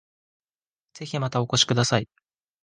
[0.95, 2.09] ぜひまたお越しください